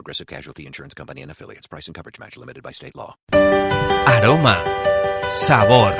Progressive 0.00 0.26
Casualty 0.26 0.66
Insurance 0.66 0.94
Company 0.94 1.20
and 1.20 1.30
affiliates. 1.30 1.66
Price 1.66 1.86
and 1.86 1.94
coverage 1.94 2.18
match 2.18 2.38
limited 2.38 2.62
by 2.62 2.72
state 2.72 2.96
law. 2.96 3.16
Aroma, 4.06 4.56
sabor, 5.28 5.94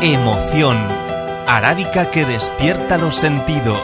emoción, 0.00 0.78
arábica 1.46 2.10
que 2.10 2.24
despierta 2.24 2.96
los 2.96 3.14
sentidos. 3.14 3.82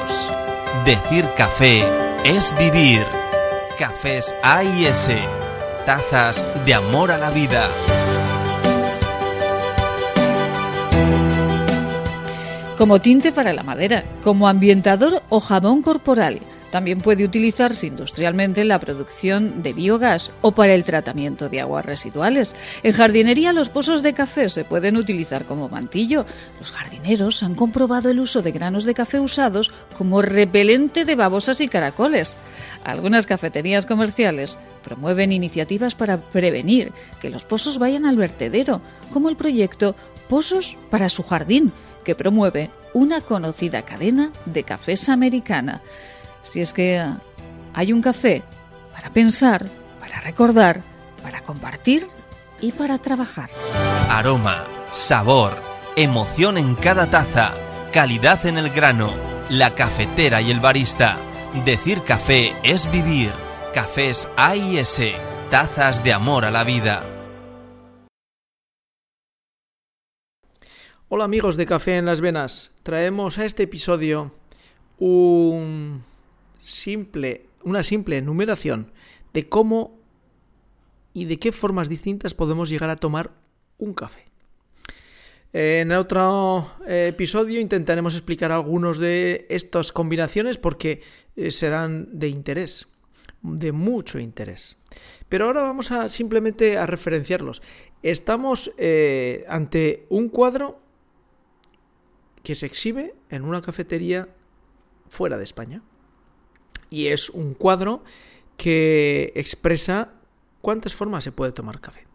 Decir 0.87 1.29
café 1.37 1.85
es 2.25 2.51
vivir. 2.57 3.05
Cafés 3.79 4.35
A 4.43 4.65
y 4.65 4.87
S, 4.87 5.21
tazas 5.85 6.43
de 6.65 6.73
amor 6.73 7.13
a 7.13 7.19
la 7.19 7.29
vida. 7.29 7.69
Como 12.79 13.01
tinte 13.03 13.33
para 13.33 13.53
la 13.53 13.63
madera, 13.63 14.03
como 14.25 14.49
ambientador 14.49 15.23
o 15.29 15.41
jabón 15.41 15.83
corporal. 15.83 16.41
También 16.71 17.01
puede 17.01 17.25
utilizarse 17.25 17.87
industrialmente 17.87 18.61
en 18.61 18.69
la 18.69 18.79
producción 18.79 19.63
de 19.63 19.73
biogás 19.73 20.31
o 20.43 20.53
para 20.53 20.75
el 20.75 20.85
tratamiento 20.85 21.49
de 21.49 21.61
aguas 21.61 21.87
residuales. 21.87 22.55
En 22.83 22.93
jardinería 22.93 23.53
los 23.53 23.69
pozos 23.69 24.03
de 24.03 24.15
café 24.15 24.49
se 24.49 24.65
pueden 24.65 24.97
utilizar 24.97 25.45
como 25.45 25.69
mantillo. 25.69 26.27
Los 26.59 26.73
jardineros 26.73 27.43
han 27.43 27.55
comprobado 27.55 28.11
el 28.11 28.21
uso 28.21 28.43
de 28.43 28.53
granos 28.53 28.85
de 28.85 28.95
café 28.95 29.21
usados 29.21 29.73
como 29.97 30.23
repelente 30.23 31.05
de 31.05 31.15
babosas 31.15 31.61
y 31.61 31.69
caracoles. 31.69 32.37
Algunas 32.85 33.27
cafeterías 33.27 33.87
comerciales 33.87 34.59
promueven 34.85 35.33
iniciativas 35.33 35.95
para 35.95 36.19
prevenir 36.19 36.93
que 37.21 37.31
los 37.31 37.45
pozos 37.45 37.79
vayan 37.79 38.07
al 38.07 38.17
vertedero, 38.17 38.81
como 39.13 39.29
el 39.29 39.37
proyecto 39.37 39.97
Pozos 40.29 40.77
para 40.91 41.09
su 41.09 41.23
jardín, 41.23 41.73
que 42.05 42.15
promueve 42.15 42.71
una 42.95 43.21
conocida 43.21 43.83
cadena 43.83 44.33
de 44.45 44.65
cafés 44.65 45.09
americana. 45.09 45.83
Si 46.47 46.61
es 46.61 46.73
que 46.73 47.05
hay 47.75 47.93
un 47.93 48.01
café 48.01 48.43
para 48.93 49.11
pensar, 49.11 49.67
para 50.01 50.21
recordar, 50.21 50.81
para 51.23 51.43
compartir 51.43 52.07
y 52.61 52.73
para 52.73 52.99
trabajar. 52.99 53.51
Aroma, 54.09 54.65
sabor, 54.93 55.61
emoción 55.97 56.57
en 56.57 56.77
cada 56.77 57.11
taza, 57.11 57.53
calidad 57.93 58.47
en 58.47 58.59
el 58.59 58.71
grano, 58.71 59.13
la 59.51 59.75
cafetera 59.75 60.41
y 60.41 60.53
el 60.53 60.61
barista. 60.61 61.19
Decir 61.65 62.03
café 62.05 62.55
es 62.63 62.91
vivir. 62.91 63.33
Cafés 63.75 64.29
A 64.37 64.57
y 64.57 64.79
S, 64.79 65.15
tazas 65.51 66.03
de 66.05 66.13
amor 66.13 66.45
a 66.45 66.51
la 66.51 66.65
vida. 66.65 67.05
Hola 71.09 71.25
amigos 71.25 71.57
de 71.57 71.67
Café 71.67 71.99
en 71.99 72.07
las 72.07 72.21
Venas, 72.21 72.73
traemos 72.83 73.39
a 73.39 73.45
este 73.45 73.65
episodio 73.65 74.33
un 74.99 76.03
simple, 76.67 77.47
una 77.65 77.83
simple 77.83 78.19
enumeración 78.19 78.93
de 79.33 79.49
cómo 79.49 79.99
y 81.15 81.25
de 81.25 81.39
qué 81.39 81.53
formas 81.53 81.89
distintas 81.89 82.35
podemos 82.35 82.69
llegar 82.69 82.91
a 82.91 82.97
tomar 82.97 83.33
un 83.79 83.95
café. 83.95 84.27
En 85.53 85.93
otro 85.93 86.71
eh, 86.87 87.09
episodio 87.09 87.61
intentaremos 87.61 88.15
explicar 88.15 88.53
algunos 88.53 88.99
de 88.99 89.47
estas 89.49 89.93
combinaciones 89.93 90.59
porque 90.59 91.01
eh, 91.37 91.51
serán 91.51 92.19
de 92.19 92.29
interés, 92.29 92.89
de 93.41 93.73
mucho 93.73 94.19
interés. 94.19 94.77
Pero 95.29 95.47
ahora 95.47 95.63
vamos 95.63 95.93
a 95.93 96.11
simplemente 96.11 96.77
a 96.77 96.85
referenciarlos. 96.85 97.63
Estamos 98.03 98.73
eh, 98.77 99.45
ante 99.49 100.05
un 100.11 100.29
cuadro 100.29 100.81
que 102.43 102.55
se 102.55 102.67
exhibe 102.67 103.15
en 103.31 103.45
una 103.45 103.63
cafetería 103.63 104.29
fuera 105.09 105.39
de 105.39 105.45
España. 105.45 105.83
Y 106.91 107.09
es 107.09 107.31
un 107.31 107.55
cuadro 107.55 108.03
que 108.57 109.33
expresa 109.35 110.13
cuántas 110.61 110.95
formas 110.95 111.25
se 111.25 111.33
puede 111.33 111.53
tomar 111.53 111.81
café. 111.81 112.07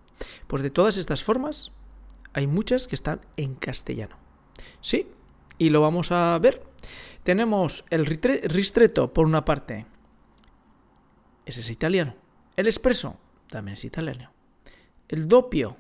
Pues 0.48 0.64
de 0.64 0.70
todas 0.70 0.98
estas 0.98 1.24
formas, 1.24 1.72
hay 2.34 2.48
muchas 2.48 2.88
que 2.88 2.96
están 2.96 3.22
en 3.38 3.56
castellano. 3.56 4.18
Sí, 4.82 5.08
y 5.58 5.70
lo 5.70 5.82
vamos 5.82 6.12
a 6.12 6.38
ver. 6.40 6.64
Tenemos 7.24 7.86
el 7.90 8.06
ristretto 8.06 9.14
por 9.14 9.26
una 9.26 9.46
parte. 9.46 9.86
Ese 11.46 11.62
es 11.62 11.70
italiano. 11.70 12.16
El 12.56 12.68
espresso 12.68 13.18
también 13.48 13.74
es 13.74 13.86
italiano. 13.86 14.32
El 15.08 15.28
doppio 15.28 15.78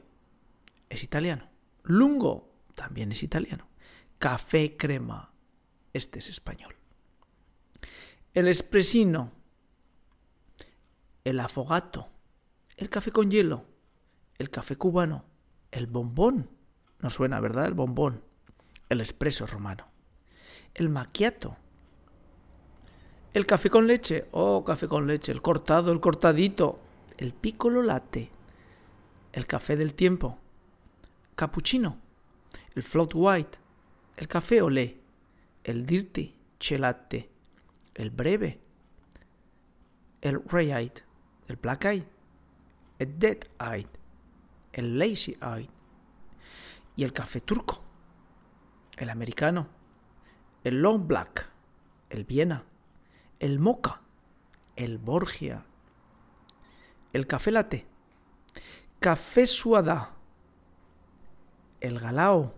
es 0.90 1.03
italiano. 1.03 1.50
Lungo 1.84 2.53
también 2.75 3.12
es 3.12 3.24
italiano. 3.24 3.68
Café 4.19 4.78
crema. 4.78 5.31
Este 5.94 6.19
es 6.19 6.30
español. 6.30 6.75
El 8.34 8.47
espresino. 8.47 9.31
El 11.24 11.40
afogato. 11.40 12.08
El 12.78 12.90
café 12.90 13.12
con 13.12 13.30
hielo. 13.30 13.66
El 14.38 14.50
café 14.50 14.75
cubano. 14.75 15.25
El 15.72 15.88
bombón. 15.88 16.50
No 17.00 17.09
suena, 17.09 17.40
¿verdad? 17.40 17.66
El 17.66 17.74
bombón. 17.74 18.24
El 18.90 19.02
espresso 19.02 19.47
romano. 19.47 19.88
El 20.74 20.90
macchiato. 20.90 21.58
El 23.34 23.46
café 23.46 23.69
con 23.69 23.88
leche. 23.88 24.28
Oh, 24.31 24.63
café 24.63 24.88
con 24.88 25.08
leche. 25.08 25.31
El 25.31 25.42
cortado, 25.42 25.92
el 25.92 26.00
cortadito. 26.00 26.80
El 27.18 27.34
piccolo 27.34 27.84
latte. 27.84 28.31
El 29.34 29.46
café 29.46 29.75
del 29.75 29.94
tiempo. 29.94 30.38
Cappuccino. 31.36 31.98
El 32.75 32.84
float 32.84 33.12
white 33.13 33.59
el 34.22 34.28
café 34.28 34.62
olé, 34.62 35.00
el 35.63 35.84
dirty 35.84 36.36
chelate, 36.59 37.31
el 37.96 38.09
breve, 38.09 38.59
el 40.22 40.44
ray 40.46 40.91
el 41.47 41.56
black 41.57 41.85
eye, 41.85 42.07
el 43.00 43.19
dead 43.19 43.40
eye, 43.59 43.88
el 44.74 44.97
lazy 44.97 45.38
eye 45.41 45.69
y 46.96 47.03
el 47.03 47.13
café 47.13 47.41
turco, 47.41 47.81
el 48.97 49.09
americano, 49.09 49.68
el 50.63 50.81
long 50.81 51.07
black, 51.07 51.50
el 52.09 52.24
Viena, 52.24 52.63
el 53.40 53.59
mocha, 53.59 54.01
el 54.75 54.97
Borgia, 54.97 55.66
el 57.13 57.28
café 57.28 57.51
latte, 57.51 57.85
café 59.00 59.47
suada, 59.47 60.16
el 61.80 62.00
galao, 62.00 62.53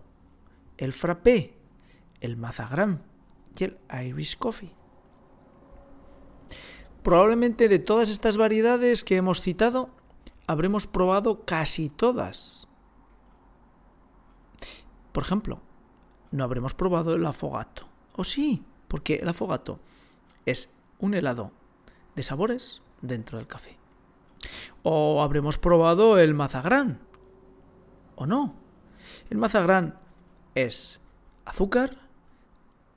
el 0.76 0.92
frappé, 0.92 1.56
el 2.20 2.36
mazagrán 2.36 3.02
y 3.58 3.64
el 3.64 3.78
Irish 3.90 4.36
Coffee. 4.38 4.83
Probablemente 7.04 7.68
de 7.68 7.78
todas 7.78 8.08
estas 8.08 8.38
variedades 8.38 9.04
que 9.04 9.16
hemos 9.16 9.42
citado, 9.42 9.90
habremos 10.46 10.86
probado 10.86 11.44
casi 11.44 11.90
todas. 11.90 12.66
Por 15.12 15.22
ejemplo, 15.22 15.60
no 16.30 16.44
habremos 16.44 16.72
probado 16.72 17.14
el 17.14 17.26
afogato. 17.26 17.86
¿O 18.16 18.24
sí? 18.24 18.64
Porque 18.88 19.16
el 19.16 19.28
afogato 19.28 19.80
es 20.46 20.72
un 20.98 21.12
helado 21.12 21.52
de 22.16 22.22
sabores 22.22 22.80
dentro 23.02 23.36
del 23.36 23.48
café. 23.48 23.76
O 24.82 25.20
habremos 25.20 25.58
probado 25.58 26.18
el 26.18 26.32
mazagrán. 26.32 27.00
¿O 28.16 28.24
no? 28.24 28.54
El 29.28 29.36
mazagrán 29.36 29.98
es 30.54 31.00
azúcar, 31.44 31.98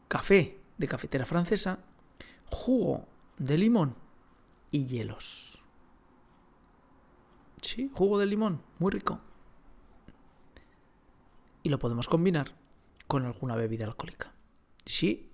café 0.08 0.62
de 0.78 0.88
cafetera 0.88 1.26
francesa, 1.26 1.80
jugo 2.46 3.06
de 3.38 3.58
limón 3.58 3.96
y 4.72 4.86
hielos. 4.86 5.60
Sí, 7.62 7.92
jugo 7.94 8.20
de 8.20 8.26
limón, 8.26 8.62
muy 8.80 8.92
rico. 8.92 9.20
Y 11.64 11.70
lo 11.70 11.80
podemos 11.80 12.08
combinar 12.08 12.56
con 13.08 13.26
alguna 13.26 13.56
bebida 13.56 13.86
alcohólica. 13.86 14.34
Si 14.86 15.32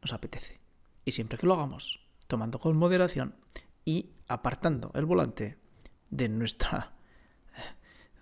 nos 0.00 0.12
apetece. 0.12 0.60
Y 1.04 1.12
siempre 1.12 1.38
que 1.38 1.46
lo 1.46 1.54
hagamos, 1.54 2.06
tomando 2.26 2.58
con 2.58 2.76
moderación 2.76 3.34
y 3.84 4.10
apartando 4.28 4.90
el 4.94 5.04
volante 5.04 5.58
de 6.10 6.28
nuestra, 6.28 6.92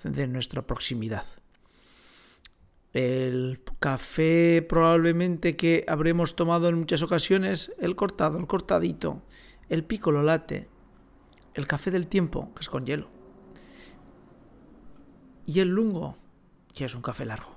de 0.03 0.27
nuestra 0.27 0.67
proximidad. 0.67 1.25
El 2.93 3.63
café 3.79 4.67
probablemente 4.69 5.57
que 5.57 5.85
habremos 5.87 6.35
tomado 6.35 6.69
en 6.69 6.79
muchas 6.79 7.03
ocasiones, 7.03 7.73
el 7.79 7.95
cortado, 7.95 8.39
el 8.39 8.47
cortadito, 8.47 9.23
el 9.69 9.85
piccolo 9.85 10.23
latte, 10.23 10.69
el 11.55 11.67
café 11.67 11.91
del 11.91 12.09
tiempo, 12.09 12.53
que 12.55 12.61
es 12.61 12.69
con 12.69 12.85
hielo. 12.85 13.09
Y 15.47 15.61
el 15.61 15.69
lungo, 15.69 16.17
que 16.75 16.85
es 16.85 16.95
un 16.95 17.03
café 17.03 17.25
largo. 17.25 17.57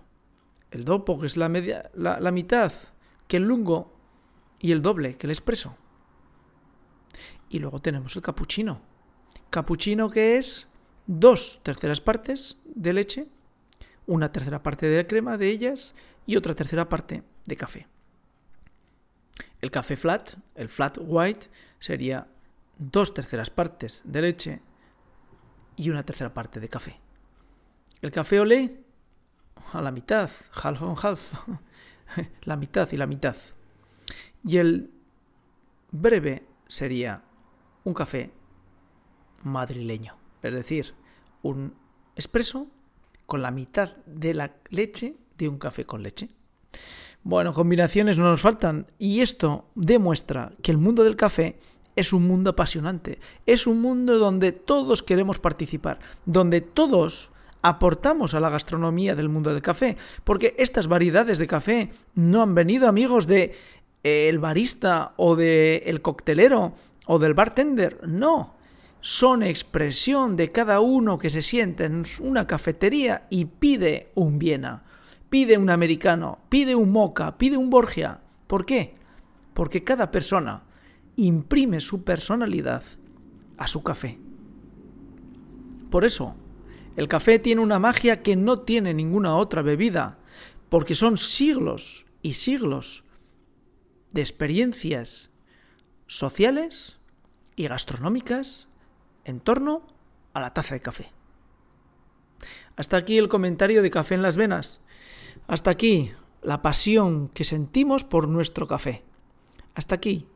El 0.71 0.85
dopo, 0.85 1.19
que 1.19 1.25
es 1.27 1.37
la, 1.37 1.49
media, 1.49 1.89
la, 1.93 2.19
la 2.19 2.31
mitad 2.31 2.71
que 3.27 3.37
el 3.37 3.43
lungo. 3.43 3.91
Y 4.59 4.71
el 4.71 4.81
doble 4.81 5.17
que 5.17 5.27
el 5.27 5.31
espresso. 5.31 5.75
Y 7.49 7.59
luego 7.59 7.81
tenemos 7.81 8.15
el 8.15 8.21
cappuccino. 8.21 8.81
Cappuccino 9.49 10.09
que 10.09 10.37
es 10.37 10.67
dos 11.05 11.59
terceras 11.63 12.01
partes 12.01 12.61
de 12.65 12.93
leche, 12.93 13.27
una 14.07 14.31
tercera 14.31 14.61
parte 14.63 14.87
de 14.87 15.07
crema 15.07 15.37
de 15.37 15.49
ellas 15.49 15.95
y 16.25 16.35
otra 16.35 16.55
tercera 16.55 16.89
parte 16.89 17.23
de 17.45 17.55
café. 17.55 17.87
El 19.61 19.71
café 19.71 19.95
flat, 19.95 20.35
el 20.55 20.69
flat 20.69 20.97
white, 20.99 21.47
sería 21.79 22.27
dos 22.77 23.13
terceras 23.13 23.49
partes 23.49 24.01
de 24.05 24.21
leche 24.21 24.61
y 25.75 25.89
una 25.89 26.03
tercera 26.03 26.33
parte 26.33 26.59
de 26.59 26.69
café. 26.69 26.99
El 28.01 28.11
café 28.11 28.39
olé, 28.39 28.83
a 29.71 29.81
la 29.81 29.91
mitad, 29.91 30.29
half 30.51 30.81
on 30.81 30.95
half, 31.01 31.33
la 32.43 32.57
mitad 32.57 32.91
y 32.91 32.97
la 32.97 33.07
mitad. 33.07 33.35
Y 34.43 34.57
el 34.57 34.91
breve 35.91 36.45
sería 36.67 37.23
un 37.83 37.93
café 37.93 38.31
madrileño, 39.43 40.17
es 40.41 40.53
decir, 40.53 40.93
un 41.41 41.75
espresso 42.15 42.67
con 43.25 43.41
la 43.41 43.51
mitad 43.51 43.95
de 44.05 44.33
la 44.33 44.51
leche 44.69 45.15
de 45.37 45.49
un 45.49 45.57
café 45.57 45.85
con 45.85 46.03
leche. 46.03 46.29
Bueno, 47.23 47.53
combinaciones 47.53 48.17
no 48.17 48.25
nos 48.25 48.41
faltan 48.41 48.87
y 48.99 49.21
esto 49.21 49.65
demuestra 49.75 50.51
que 50.61 50.71
el 50.71 50.77
mundo 50.77 51.03
del 51.03 51.15
café 51.15 51.57
es 51.95 52.11
un 52.11 52.27
mundo 52.27 52.49
apasionante, 52.49 53.19
es 53.45 53.67
un 53.67 53.81
mundo 53.81 54.17
donde 54.17 54.51
todos 54.51 55.03
queremos 55.03 55.39
participar, 55.39 55.99
donde 56.25 56.61
todos 56.61 57.31
aportamos 57.61 58.33
a 58.33 58.39
la 58.39 58.49
gastronomía 58.49 59.15
del 59.15 59.29
mundo 59.29 59.53
del 59.53 59.61
café, 59.61 59.95
porque 60.23 60.53
estas 60.57 60.87
variedades 60.87 61.37
de 61.37 61.47
café 61.47 61.91
no 62.13 62.41
han 62.41 62.55
venido 62.55 62.87
amigos 62.87 63.25
de 63.25 63.53
eh, 64.03 64.27
el 64.27 64.39
barista 64.39 65.13
o 65.15 65.35
de 65.35 65.83
el 65.85 66.01
coctelero 66.01 66.73
o 67.05 67.19
del 67.19 67.33
bartender, 67.33 68.05
no, 68.05 68.55
son 69.03 69.43
expresión 69.43 70.37
de 70.37 70.53
cada 70.53 70.79
uno 70.79 71.19
que 71.19 71.29
se 71.29 71.41
siente 71.41 71.83
en 71.83 72.05
una 72.21 72.47
cafetería 72.47 73.27
y 73.29 73.43
pide 73.43 74.11
un 74.15 74.39
Viena, 74.39 74.83
pide 75.29 75.57
un 75.57 75.69
americano, 75.69 76.39
pide 76.47 76.73
un 76.73 76.89
moca, 76.89 77.37
pide 77.37 77.57
un 77.57 77.69
Borgia. 77.69 78.21
¿Por 78.47 78.65
qué? 78.65 78.95
Porque 79.53 79.83
cada 79.83 80.09
persona 80.09 80.63
imprime 81.17 81.81
su 81.81 82.05
personalidad 82.05 82.81
a 83.57 83.67
su 83.67 83.83
café. 83.83 84.17
Por 85.89 86.05
eso, 86.05 86.37
el 86.95 87.09
café 87.09 87.39
tiene 87.39 87.59
una 87.59 87.79
magia 87.79 88.21
que 88.21 88.37
no 88.37 88.61
tiene 88.61 88.93
ninguna 88.93 89.35
otra 89.35 89.61
bebida, 89.61 90.17
porque 90.69 90.95
son 90.95 91.17
siglos 91.17 92.05
y 92.21 92.35
siglos 92.35 93.03
de 94.13 94.21
experiencias 94.21 95.29
sociales 96.07 96.99
y 97.57 97.67
gastronómicas 97.67 98.69
en 99.25 99.39
torno 99.39 99.83
a 100.33 100.39
la 100.39 100.53
taza 100.53 100.75
de 100.75 100.81
café. 100.81 101.11
Hasta 102.75 102.97
aquí 102.97 103.17
el 103.17 103.29
comentario 103.29 103.81
de 103.81 103.91
Café 103.91 104.15
en 104.15 104.21
las 104.21 104.37
Venas. 104.37 104.81
Hasta 105.47 105.69
aquí 105.69 106.11
la 106.41 106.61
pasión 106.61 107.29
que 107.29 107.43
sentimos 107.43 108.03
por 108.03 108.27
nuestro 108.27 108.67
café. 108.67 109.03
Hasta 109.75 109.95
aquí 109.95 110.27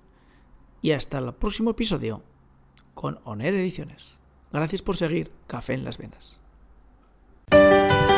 y 0.81 0.91
hasta 0.91 1.17
el 1.17 1.33
próximo 1.33 1.71
episodio 1.71 2.23
con 2.93 3.19
Oner 3.23 3.53
Ediciones. 3.55 4.17
Gracias 4.51 4.81
por 4.81 4.97
seguir 4.97 5.31
Café 5.47 5.73
en 5.73 5.83
las 5.83 5.97
Venas. 5.97 6.39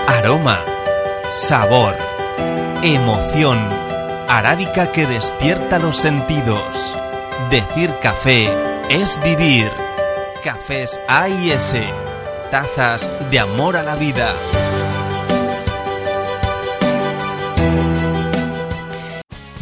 Aroma, 0.08 0.60
sabor, 1.32 1.96
emoción, 2.84 3.58
arábica 4.28 4.92
que 4.92 5.06
despierta 5.06 5.80
los 5.80 5.98
sentidos. 5.98 6.96
Decir 7.50 7.94
café 8.02 8.50
es 8.90 9.20
vivir. 9.24 9.89
Cafés 10.44 11.00
A 11.08 11.28
y 11.30 11.52
S. 11.52 11.88
Tazas 12.52 13.10
de 13.30 13.40
amor 13.40 13.78
a 13.78 13.84
la 13.84 13.96
vida. 13.96 14.34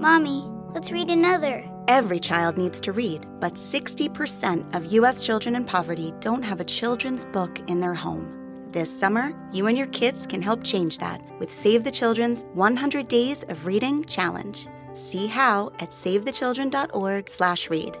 Mommy, 0.00 0.44
let's 0.72 0.90
read 0.90 1.10
another. 1.10 1.62
Every 1.86 2.18
child 2.18 2.56
needs 2.56 2.80
to 2.80 2.90
read, 2.90 3.26
but 3.38 3.56
60% 3.56 4.74
of 4.74 4.90
U.S. 4.94 5.26
children 5.26 5.56
in 5.56 5.66
poverty 5.66 6.14
don't 6.20 6.42
have 6.42 6.58
a 6.58 6.64
children's 6.64 7.26
book 7.26 7.60
in 7.68 7.80
their 7.80 7.92
home. 7.92 8.34
This 8.72 8.90
summer, 8.98 9.34
you 9.52 9.66
and 9.66 9.76
your 9.76 9.88
kids 9.88 10.26
can 10.26 10.40
help 10.40 10.64
change 10.64 10.96
that 11.00 11.20
with 11.38 11.50
Save 11.50 11.84
the 11.84 11.90
Children's 11.90 12.46
100 12.54 13.08
Days 13.08 13.42
of 13.50 13.66
Reading 13.66 14.02
Challenge. 14.06 14.68
See 14.94 15.26
how 15.26 15.70
at 15.80 15.90
savethechildren.org/read. 15.90 17.98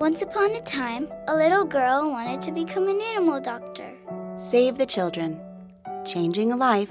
Once 0.00 0.22
upon 0.22 0.52
a 0.52 0.62
time, 0.62 1.06
a 1.28 1.36
little 1.36 1.64
girl 1.64 2.08
wanted 2.08 2.40
to 2.40 2.50
become 2.50 2.88
an 2.88 2.98
animal 3.14 3.40
doctor. 3.40 3.92
Save 4.36 4.78
the 4.78 4.86
Children. 4.86 5.38
Changing 6.06 6.52
a 6.52 6.56
life 6.56 6.90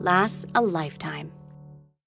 lasts 0.00 0.44
a 0.54 0.60
lifetime. 0.60 1.32